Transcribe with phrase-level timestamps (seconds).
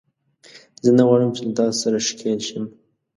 [0.83, 2.65] زه نه غواړم چې له تاسو سره ښکېل شم